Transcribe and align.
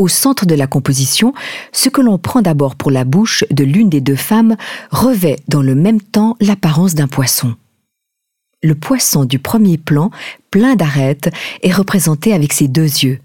au 0.00 0.08
centre 0.08 0.46
de 0.46 0.54
la 0.54 0.66
composition, 0.66 1.34
ce 1.72 1.90
que 1.90 2.00
l'on 2.00 2.16
prend 2.16 2.40
d'abord 2.40 2.74
pour 2.74 2.90
la 2.90 3.04
bouche 3.04 3.44
de 3.50 3.64
l'une 3.64 3.90
des 3.90 4.00
deux 4.00 4.16
femmes 4.16 4.56
revêt 4.90 5.36
dans 5.46 5.60
le 5.60 5.74
même 5.74 6.00
temps 6.00 6.36
l'apparence 6.40 6.94
d'un 6.94 7.06
poisson. 7.06 7.54
Le 8.62 8.74
poisson 8.74 9.26
du 9.26 9.38
premier 9.38 9.76
plan, 9.76 10.10
plein 10.50 10.74
d'arêtes, 10.74 11.30
est 11.62 11.72
représenté 11.72 12.32
avec 12.32 12.54
ses 12.54 12.66
deux 12.66 12.82
yeux. 12.82 13.20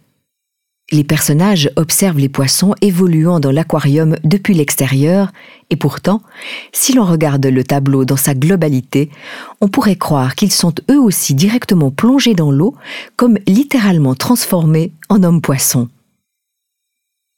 Les 0.91 1.05
personnages 1.05 1.71
observent 1.77 2.19
les 2.19 2.29
poissons 2.29 2.75
évoluant 2.81 3.39
dans 3.39 3.51
l'aquarium 3.51 4.17
depuis 4.25 4.53
l'extérieur, 4.53 5.31
et 5.69 5.77
pourtant, 5.77 6.21
si 6.73 6.93
l'on 6.93 7.05
regarde 7.05 7.45
le 7.45 7.63
tableau 7.63 8.03
dans 8.03 8.17
sa 8.17 8.35
globalité, 8.35 9.09
on 9.61 9.69
pourrait 9.69 9.95
croire 9.95 10.35
qu'ils 10.35 10.51
sont 10.51 10.75
eux 10.91 10.99
aussi 10.99 11.33
directement 11.35 11.89
plongés 11.89 12.35
dans 12.35 12.51
l'eau, 12.51 12.75
comme 13.15 13.39
littéralement 13.47 14.13
transformés 14.13 14.91
en 15.09 15.23
hommes-poissons. 15.23 15.87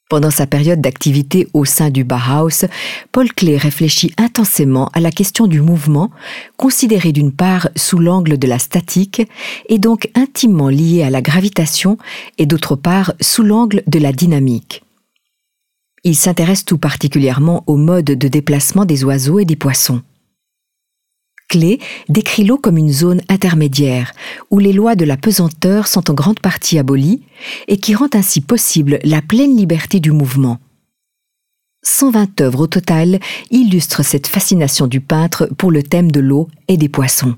Pendant 0.08 0.30
sa 0.30 0.46
période 0.46 0.80
d'activité 0.80 1.48
au 1.52 1.66
sein 1.66 1.90
du 1.90 2.02
Bauhaus, 2.02 2.64
Paul 3.12 3.30
Klee 3.30 3.58
réfléchit 3.58 4.14
intensément 4.16 4.88
à 4.94 5.00
la 5.00 5.10
question 5.10 5.46
du 5.46 5.60
mouvement, 5.60 6.10
considéré 6.56 7.12
d'une 7.12 7.32
part 7.32 7.68
sous 7.76 7.98
l'angle 7.98 8.38
de 8.38 8.46
la 8.46 8.58
statique 8.58 9.28
et 9.68 9.78
donc 9.78 10.08
intimement 10.14 10.70
lié 10.70 11.02
à 11.02 11.10
la 11.10 11.20
gravitation, 11.20 11.98
et 12.38 12.46
d'autre 12.46 12.74
part 12.74 13.12
sous 13.20 13.42
l'angle 13.42 13.82
de 13.86 13.98
la 13.98 14.12
dynamique. 14.12 14.82
Il 16.04 16.16
s'intéresse 16.16 16.64
tout 16.64 16.78
particulièrement 16.78 17.62
au 17.66 17.76
mode 17.76 18.06
de 18.06 18.28
déplacement 18.28 18.86
des 18.86 19.04
oiseaux 19.04 19.40
et 19.40 19.44
des 19.44 19.56
poissons. 19.56 20.00
Clé 21.48 21.80
décrit 22.10 22.44
l'eau 22.44 22.58
comme 22.58 22.76
une 22.76 22.92
zone 22.92 23.22
intermédiaire, 23.30 24.12
où 24.50 24.58
les 24.58 24.74
lois 24.74 24.96
de 24.96 25.06
la 25.06 25.16
pesanteur 25.16 25.86
sont 25.86 26.10
en 26.10 26.14
grande 26.14 26.40
partie 26.40 26.78
abolies 26.78 27.22
et 27.68 27.78
qui 27.78 27.94
rend 27.94 28.08
ainsi 28.12 28.42
possible 28.42 28.98
la 29.02 29.22
pleine 29.22 29.56
liberté 29.56 29.98
du 29.98 30.12
mouvement. 30.12 30.58
120 31.84 32.42
œuvres 32.42 32.60
au 32.60 32.66
total 32.66 33.18
illustrent 33.50 34.04
cette 34.04 34.26
fascination 34.26 34.86
du 34.86 35.00
peintre 35.00 35.48
pour 35.56 35.70
le 35.70 35.82
thème 35.82 36.12
de 36.12 36.20
l'eau 36.20 36.48
et 36.68 36.76
des 36.76 36.90
poissons. 36.90 37.34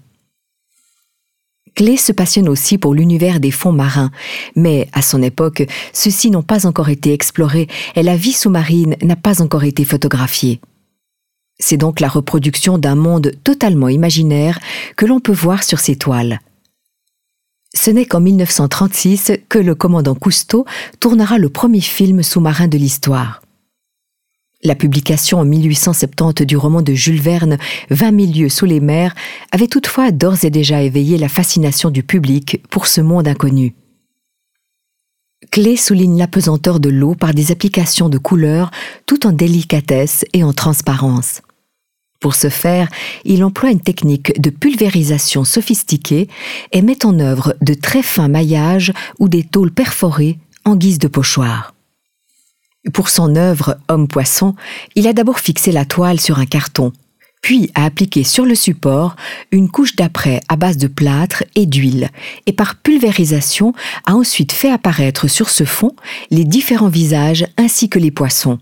Clé 1.77 1.97
se 1.97 2.11
passionne 2.11 2.48
aussi 2.48 2.78
pour 2.78 2.94
l'univers 2.94 3.38
des 3.38 3.53
fonds 3.53 3.72
marins, 3.72 4.11
mais 4.56 4.88
à 4.92 5.03
son 5.03 5.22
époque, 5.22 5.62
ceux-ci 5.92 6.31
n'ont 6.31 6.42
pas 6.42 6.66
encore 6.66 6.88
été 6.88 7.12
explorés 7.12 7.69
et 7.94 8.03
la 8.03 8.16
vie 8.16 8.33
sous-marine 8.33 8.97
n'a 9.03 9.16
pas 9.16 9.41
encore 9.41 9.62
été 9.62 9.84
photographiée. 9.84 10.61
C'est 11.61 11.77
donc 11.77 12.00
la 12.00 12.08
reproduction 12.08 12.78
d'un 12.78 12.94
monde 12.97 13.33
totalement 13.44 13.89
imaginaire 13.89 14.58
que 14.97 15.06
l'on 15.06 15.20
peut 15.20 15.33
voir 15.33 15.62
sur 15.62 15.78
ces 15.78 15.94
toiles. 15.94 16.41
Ce 17.75 17.91
n'est 17.91 18.06
qu'en 18.06 18.20
1936 18.20 19.33
que 19.48 19.58
le 19.58 19.75
commandant 19.75 20.14
Cousteau 20.14 20.64
tournera 20.98 21.38
le 21.38 21.50
premier 21.50 21.81
film 21.81 22.22
sous-marin 22.22 22.66
de 22.66 22.78
l'histoire. 22.78 23.42
La 24.62 24.75
publication 24.75 25.38
en 25.38 25.44
1870 25.44 26.44
du 26.44 26.56
roman 26.56 26.83
de 26.83 26.92
Jules 26.92 27.20
Verne, 27.20 27.58
20 27.91 28.20
000 28.20 28.32
lieues 28.32 28.49
sous 28.49 28.66
les 28.66 28.81
mers, 28.81 29.15
avait 29.53 29.69
toutefois 29.69 30.10
d'ores 30.10 30.44
et 30.44 30.50
déjà 30.50 30.82
éveillé 30.82 31.16
la 31.19 31.28
fascination 31.28 31.91
du 31.91 32.03
public 32.03 32.62
pour 32.70 32.87
ce 32.87 33.00
monde 33.00 33.28
inconnu. 33.28 33.75
Clé 35.50 35.76
souligne 35.76 36.19
l'apesanteur 36.19 36.81
de 36.81 36.91
l'eau 36.91 37.15
par 37.15 37.32
des 37.32 37.53
applications 37.53 38.09
de 38.09 38.19
couleurs 38.19 38.70
tout 39.06 39.26
en 39.26 39.32
délicatesse 39.32 40.25
et 40.32 40.44
en 40.44 40.53
transparence. 40.53 41.41
Pour 42.20 42.34
ce 42.34 42.50
faire, 42.50 42.88
il 43.25 43.42
emploie 43.42 43.70
une 43.70 43.81
technique 43.81 44.38
de 44.38 44.50
pulvérisation 44.50 45.44
sophistiquée 45.44 46.28
et 46.72 46.82
met 46.82 47.06
en 47.06 47.19
œuvre 47.19 47.54
de 47.62 47.72
très 47.72 48.03
fins 48.03 48.28
maillages 48.28 48.92
ou 49.19 49.28
des 49.28 49.42
tôles 49.42 49.72
perforées 49.72 50.38
en 50.66 50.76
guise 50.76 50.98
de 50.98 51.08
pochoir. 51.08 51.75
Pour 52.92 53.08
son 53.08 53.36
œuvre 53.36 53.78
Homme-Poisson, 53.88 54.54
il 54.97 55.06
a 55.06 55.14
d'abord 55.14 55.38
fixé 55.38 55.72
la 55.72 55.86
toile 55.86 56.20
sur 56.20 56.38
un 56.38 56.47
carton, 56.47 56.92
puis 57.41 57.70
a 57.75 57.84
appliqué 57.84 58.22
sur 58.22 58.44
le 58.44 58.54
support 58.54 59.16
une 59.50 59.70
couche 59.70 59.97
d'après 59.97 60.41
à 60.48 60.56
base 60.56 60.76
de 60.76 60.88
plâtre 60.88 61.44
et 61.54 61.64
d'huile, 61.64 62.10
et 62.44 62.52
par 62.52 62.76
pulvérisation 62.76 63.72
a 64.04 64.14
ensuite 64.14 64.52
fait 64.52 64.70
apparaître 64.70 65.26
sur 65.28 65.48
ce 65.48 65.64
fond 65.64 65.94
les 66.31 66.44
différents 66.44 66.88
visages 66.88 67.47
ainsi 67.56 67.88
que 67.88 67.98
les 67.98 68.10
poissons. 68.10 68.58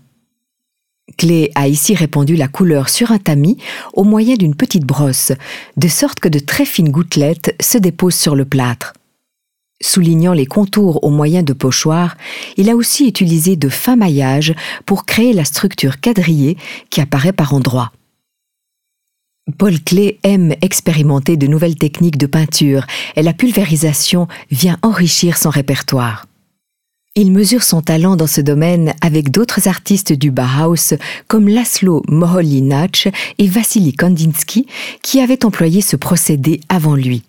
Clé 1.19 1.51
a 1.53 1.67
ici 1.67 1.95
répandu 1.95 2.37
la 2.37 2.47
couleur 2.47 2.87
sur 2.87 3.11
un 3.11 3.17
tamis 3.17 3.57
au 3.91 4.05
moyen 4.05 4.35
d'une 4.35 4.55
petite 4.55 4.85
brosse, 4.85 5.33
de 5.75 5.87
sorte 5.89 6.21
que 6.21 6.29
de 6.29 6.39
très 6.39 6.63
fines 6.63 6.91
gouttelettes 6.91 7.57
se 7.61 7.77
déposent 7.77 8.15
sur 8.15 8.37
le 8.37 8.45
plâtre. 8.45 8.93
Soulignant 9.81 10.31
les 10.31 10.45
contours 10.45 11.03
au 11.03 11.09
moyen 11.09 11.43
de 11.43 11.51
pochoirs, 11.51 12.15
il 12.55 12.69
a 12.69 12.75
aussi 12.77 13.05
utilisé 13.05 13.57
de 13.57 13.67
fins 13.67 13.97
maillages 13.97 14.55
pour 14.85 15.05
créer 15.05 15.33
la 15.33 15.43
structure 15.43 15.99
quadrillée 15.99 16.55
qui 16.89 17.01
apparaît 17.01 17.33
par 17.33 17.53
endroits. 17.53 17.91
Paul 19.57 19.77
Clé 19.81 20.19
aime 20.23 20.55
expérimenter 20.61 21.35
de 21.35 21.47
nouvelles 21.47 21.77
techniques 21.77 22.17
de 22.17 22.27
peinture 22.27 22.87
et 23.17 23.23
la 23.23 23.33
pulvérisation 23.33 24.29
vient 24.51 24.77
enrichir 24.83 25.37
son 25.37 25.49
répertoire. 25.49 26.28
Il 27.21 27.33
mesure 27.33 27.63
son 27.63 27.81
talent 27.81 28.15
dans 28.15 28.27
ce 28.27 28.39
domaine 28.39 28.93
avec 29.01 29.29
d'autres 29.29 29.67
artistes 29.67 30.13
du 30.13 30.31
Bauhaus 30.31 30.95
comme 31.27 31.49
Laszlo 31.49 32.01
Moholy-Nagy 32.07 33.11
et 33.37 33.47
Vassili 33.47 33.91
Kandinsky 33.91 34.67
qui 35.03 35.19
avaient 35.19 35.43
employé 35.43 35.81
ce 35.81 35.97
procédé 35.97 36.61
avant 36.69 36.95
lui. 36.95 37.23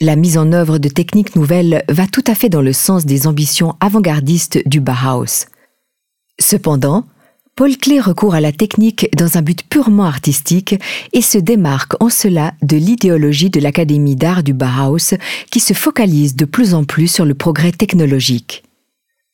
La 0.00 0.16
mise 0.16 0.36
en 0.36 0.50
œuvre 0.50 0.78
de 0.78 0.88
techniques 0.88 1.36
nouvelles 1.36 1.84
va 1.88 2.08
tout 2.08 2.24
à 2.26 2.34
fait 2.34 2.48
dans 2.48 2.62
le 2.62 2.72
sens 2.72 3.06
des 3.06 3.28
ambitions 3.28 3.76
avant-gardistes 3.78 4.66
du 4.66 4.80
Bauhaus. 4.80 5.46
Cependant, 6.40 7.04
Paul 7.54 7.76
Klee 7.76 8.00
recourt 8.00 8.34
à 8.34 8.40
la 8.40 8.50
technique 8.50 9.08
dans 9.16 9.38
un 9.38 9.42
but 9.42 9.62
purement 9.62 10.06
artistique 10.06 10.74
et 11.12 11.22
se 11.22 11.38
démarque 11.38 11.92
en 12.02 12.08
cela 12.08 12.54
de 12.62 12.76
l'idéologie 12.76 13.50
de 13.50 13.60
l'Académie 13.60 14.16
d'art 14.16 14.42
du 14.42 14.52
Bauhaus 14.52 15.14
qui 15.52 15.60
se 15.60 15.74
focalise 15.74 16.34
de 16.34 16.44
plus 16.44 16.74
en 16.74 16.82
plus 16.82 17.06
sur 17.06 17.24
le 17.24 17.34
progrès 17.34 17.70
technologique. 17.70 18.64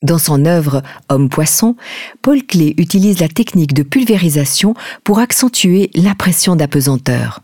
Dans 0.03 0.17
son 0.17 0.45
œuvre 0.45 0.83
Homme-poisson, 1.07 1.77
Paul 2.21 2.43
Klee 2.43 2.75
utilise 2.77 3.19
la 3.19 3.29
technique 3.29 3.73
de 3.73 3.83
pulvérisation 3.83 4.75
pour 5.05 5.19
accentuer 5.19 5.89
l'impression 5.95 6.57
d'apesanteur. 6.57 7.39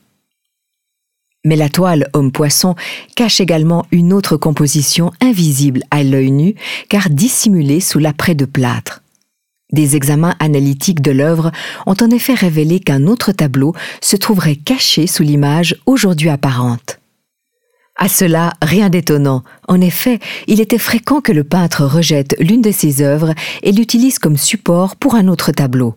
Mais 1.46 1.56
la 1.56 1.70
toile 1.70 2.10
Homme-poisson 2.12 2.76
cache 3.16 3.40
également 3.40 3.86
une 3.92 4.12
autre 4.12 4.36
composition 4.36 5.14
invisible 5.22 5.84
à 5.90 6.04
l'œil 6.04 6.32
nu 6.32 6.56
car 6.90 7.10
dissimulée 7.10 7.80
sous 7.80 7.98
l'après 7.98 8.36
de 8.36 8.44
plâtre. 8.44 9.04
Des 9.72 9.96
examens 9.96 10.36
analytiques 10.40 11.02
de 11.02 11.12
l'œuvre 11.12 11.52
ont 11.86 11.96
en 12.02 12.10
effet 12.10 12.34
révélé 12.34 12.82
qu'un 12.82 13.08
autre 13.08 13.32
tableau 13.32 13.74
se 14.02 14.18
trouverait 14.18 14.58
caché 14.58 15.08
sous 15.08 15.24
l'image 15.24 15.78
aujourd'hui 15.86 16.28
apparente. 16.28 16.99
À 18.02 18.08
cela, 18.08 18.54
rien 18.62 18.90
d'étonnant. 18.90 19.44
En 19.68 19.82
effet, 19.82 20.20
il 20.48 20.62
était 20.62 20.78
fréquent 20.78 21.20
que 21.20 21.34
le 21.34 21.44
peintre 21.44 21.84
rejette 21.84 22.34
l'une 22.40 22.62
de 22.62 22.72
ses 22.72 23.02
œuvres 23.02 23.34
et 23.62 23.74
l'utilise 23.74 24.20
comme 24.20 24.38
support 24.38 24.96
pour 24.96 25.16
un 25.16 25.28
autre 25.28 25.52
tableau. 25.52 25.96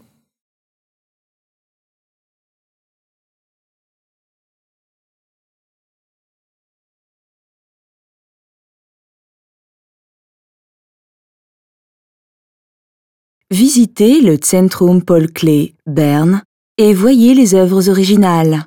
Visitez 13.53 14.21
le 14.23 14.39
Zentrum 14.45 15.05
Paul 15.05 15.31
Klee, 15.31 15.77
Berne, 15.87 16.43
et 16.79 16.95
voyez 16.95 17.35
les 17.35 17.55
œuvres 17.55 17.89
originales 17.89 18.67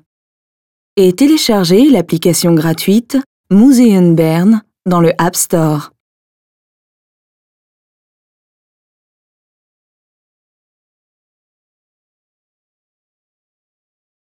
et 0.98 1.14
téléchargez 1.14 1.90
l'application 1.90 2.54
gratuite 2.54 3.18
Museum 3.52 4.16
Bern 4.16 4.62
dans 4.86 5.02
le 5.02 5.12
App 5.18 5.36
Store. 5.36 5.92